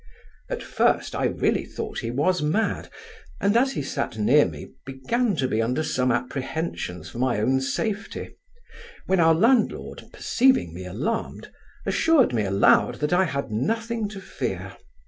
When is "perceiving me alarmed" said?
10.11-11.51